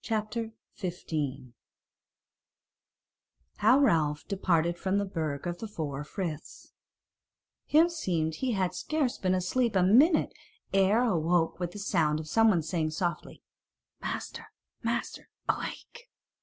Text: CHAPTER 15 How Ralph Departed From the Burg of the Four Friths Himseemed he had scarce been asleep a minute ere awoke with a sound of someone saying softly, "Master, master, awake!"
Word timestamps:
CHAPTER 0.00 0.52
15 0.76 1.52
How 3.56 3.78
Ralph 3.78 4.26
Departed 4.26 4.78
From 4.78 4.96
the 4.96 5.04
Burg 5.04 5.46
of 5.46 5.58
the 5.58 5.68
Four 5.68 6.04
Friths 6.04 6.72
Himseemed 7.66 8.36
he 8.36 8.52
had 8.52 8.72
scarce 8.74 9.18
been 9.18 9.34
asleep 9.34 9.76
a 9.76 9.82
minute 9.82 10.32
ere 10.72 11.02
awoke 11.02 11.60
with 11.60 11.74
a 11.74 11.78
sound 11.78 12.18
of 12.18 12.26
someone 12.30 12.62
saying 12.62 12.92
softly, 12.92 13.42
"Master, 14.00 14.46
master, 14.82 15.28
awake!" 15.50 16.08